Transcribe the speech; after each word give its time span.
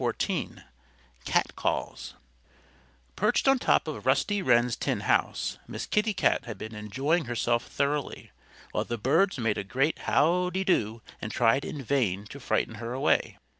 _"XIV 0.17 0.63
CATCALLS 1.25 2.15
PERCHED 3.15 3.47
on 3.47 3.59
top 3.59 3.87
of 3.87 4.03
Rusty 4.07 4.41
Wren's 4.41 4.75
tin 4.75 5.01
house, 5.01 5.59
Miss 5.67 5.85
Kitty 5.85 6.15
Cat 6.15 6.45
had 6.45 6.57
been 6.57 6.73
enjoying 6.73 7.25
herself 7.25 7.67
thoroughly, 7.67 8.31
while 8.71 8.83
the 8.85 8.97
birds 8.97 9.37
made 9.37 9.59
a 9.59 9.63
great 9.63 9.99
how 10.09 10.49
dy 10.49 10.63
do 10.63 11.03
and 11.21 11.31
tried 11.31 11.63
in 11.63 11.83
vain 11.83 12.25
to 12.31 12.39
frighten 12.39 12.77
her 12.81 12.93
away. 12.93 13.37